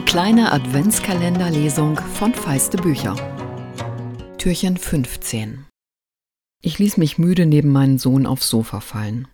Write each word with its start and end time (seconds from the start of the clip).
kleine 0.00 0.50
Adventskalenderlesung 0.50 1.98
von 1.98 2.32
Feiste 2.32 2.78
Bücher. 2.78 3.16
Türchen 4.38 4.78
15. 4.78 5.66
Ich 6.62 6.78
ließ 6.78 6.96
mich 6.96 7.18
müde 7.18 7.44
neben 7.44 7.70
meinen 7.70 7.98
Sohn 7.98 8.24
aufs 8.24 8.48
Sofa 8.48 8.80
fallen. 8.80 9.28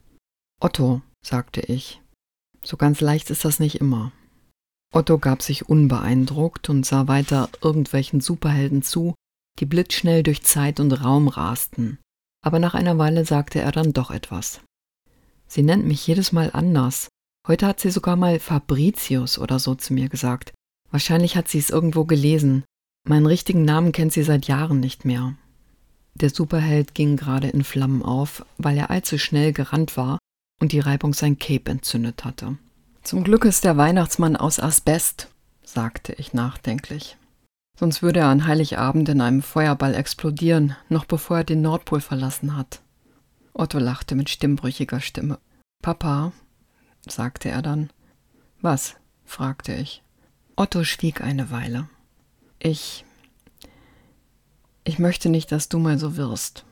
Otto, 0.61 1.03
sagte 1.25 1.61
ich. 1.61 2.01
So 2.65 2.77
ganz 2.77 3.01
leicht 3.01 3.31
ist 3.31 3.45
das 3.45 3.61
nicht 3.61 3.77
immer. 3.81 4.11
Otto 4.93 5.19
gab 5.19 5.41
sich 5.41 5.69
unbeeindruckt 5.69 6.69
und 6.69 6.85
sah 6.85 7.07
weiter 7.07 7.49
irgendwelchen 7.63 8.21
Superhelden 8.21 8.83
zu, 8.83 9.15
die 9.61 9.67
blitzschnell 9.67 10.25
durch 10.25 10.43
Zeit 10.43 10.81
und 10.81 10.91
Raum 10.91 11.29
rasten. 11.29 12.01
Aber 12.45 12.59
nach 12.59 12.75
einer 12.75 12.99
Weile 12.99 13.25
sagte 13.25 13.61
er 13.61 13.71
dann 13.71 13.93
doch 13.93 14.11
etwas. 14.11 14.63
Sie 15.47 15.63
nennt 15.63 15.87
mich 15.87 16.05
jedes 16.09 16.33
Mal 16.33 16.51
anders. 16.53 17.09
Heute 17.47 17.67
hat 17.67 17.81
sie 17.81 17.91
sogar 17.91 18.17
mal 18.17 18.39
Fabricius 18.39 19.39
oder 19.39 19.59
so 19.59 19.75
zu 19.75 19.95
mir 19.95 20.09
gesagt. 20.09 20.53
Wahrscheinlich 20.91 21.37
hat 21.37 21.49
sie 21.49 21.59
es 21.59 21.71
irgendwo 21.71 22.05
gelesen. 22.05 22.65
Meinen 23.09 23.27
richtigen 23.27 23.65
Namen 23.65 23.93
kennt 23.93 24.13
sie 24.13 24.23
seit 24.23 24.47
Jahren 24.47 24.81
nicht 24.81 25.05
mehr. 25.05 25.35
Der 26.15 26.31
Superheld 26.31 26.95
ging 26.95 27.17
gerade 27.17 27.49
in 27.49 27.65
Flammen 27.65 28.03
auf, 28.03 28.45
weil 28.59 28.77
er 28.77 28.91
allzu 28.91 29.17
schnell 29.17 29.53
gerannt 29.53 29.97
war 29.97 30.19
und 30.61 30.73
die 30.73 30.81
Reibung 30.81 31.15
sein 31.15 31.39
Cape 31.39 31.71
entzündet 31.71 32.25
hatte. 32.25 32.59
Zum 33.03 33.25
Glück 33.25 33.45
ist 33.45 33.65
der 33.65 33.77
Weihnachtsmann 33.77 34.37
aus 34.37 34.61
Asbest, 34.61 35.29
sagte 35.65 36.13
ich 36.15 36.35
nachdenklich. 36.35 37.17
Sonst 37.79 38.03
würde 38.03 38.21
er 38.21 38.27
an 38.27 38.47
Heiligabend 38.47 39.09
in 39.09 39.23
einem 39.23 39.41
Feuerball 39.41 39.95
explodieren, 39.95 40.77
noch 40.91 41.07
bevor 41.07 41.39
er 41.39 41.45
den 41.45 41.63
Nordpol 41.63 42.03
verlassen 42.03 42.57
hat. 42.57 42.83
Otto 43.55 43.79
lachte 43.79 44.15
mit 44.15 44.29
stimmbrüchiger 44.29 45.01
Stimme. 45.01 45.39
Papa, 45.83 46.33
sagte 47.09 47.49
er 47.49 47.63
dann. 47.63 47.91
Was? 48.61 48.97
fragte 49.25 49.75
ich. 49.75 50.03
Otto 50.57 50.85
schwieg 50.85 51.21
eine 51.21 51.51
Weile. 51.51 51.89
Ich. 52.59 53.05
Ich 54.85 54.99
möchte 54.99 55.29
nicht, 55.29 55.53
dass 55.53 55.69
du 55.69 55.79
mal 55.79 55.99
so 55.99 56.17
wirst, 56.17 56.65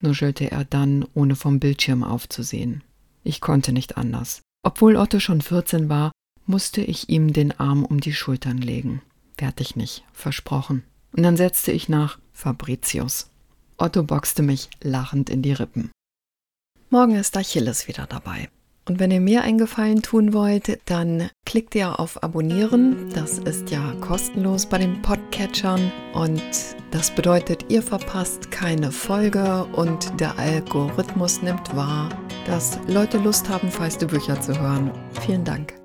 nuschelte 0.00 0.50
er 0.50 0.64
dann, 0.64 1.06
ohne 1.14 1.36
vom 1.36 1.58
Bildschirm 1.58 2.04
aufzusehen. 2.04 2.84
Ich 3.24 3.40
konnte 3.40 3.72
nicht 3.72 3.96
anders. 3.96 4.42
Obwohl 4.62 4.96
Otto 4.96 5.20
schon 5.20 5.40
14 5.40 5.88
war, 5.88 6.12
musste 6.46 6.82
ich 6.82 7.08
ihm 7.08 7.32
den 7.32 7.58
Arm 7.58 7.84
um 7.84 8.00
die 8.00 8.12
Schultern 8.12 8.58
legen. 8.58 9.02
Fertig 9.36 9.76
nicht, 9.76 10.04
versprochen. 10.12 10.84
Und 11.12 11.22
dann 11.22 11.36
setzte 11.36 11.72
ich 11.72 11.88
nach 11.88 12.18
Fabricius. 12.32 13.30
Otto 13.76 14.02
boxte 14.02 14.42
mich 14.42 14.68
lachend 14.80 15.30
in 15.30 15.42
die 15.42 15.52
Rippen. 15.52 15.90
Morgen 16.90 17.14
ist 17.14 17.36
Achilles 17.36 17.88
wieder 17.88 18.06
dabei. 18.06 18.48
Und 18.88 18.98
wenn 18.98 19.10
ihr 19.10 19.20
mir 19.20 19.42
einen 19.42 19.58
Gefallen 19.58 20.02
tun 20.02 20.32
wollt, 20.32 20.80
dann 20.86 21.30
klickt 21.44 21.74
ihr 21.74 22.00
auf 22.00 22.22
Abonnieren. 22.22 23.10
Das 23.14 23.38
ist 23.38 23.70
ja 23.70 23.94
kostenlos 24.00 24.66
bei 24.66 24.78
den 24.78 25.00
Podcatchern. 25.02 25.92
Und 26.14 26.42
das 26.90 27.10
bedeutet, 27.10 27.66
ihr 27.68 27.82
verpasst 27.82 28.50
keine 28.50 28.90
Folge 28.90 29.64
und 29.72 30.20
der 30.20 30.38
Algorithmus 30.38 31.42
nimmt 31.42 31.74
wahr, 31.76 32.08
dass 32.46 32.78
Leute 32.88 33.18
Lust 33.18 33.48
haben, 33.48 33.70
feiste 33.70 34.06
Bücher 34.06 34.40
zu 34.40 34.58
hören. 34.58 34.90
Vielen 35.24 35.44
Dank. 35.44 35.81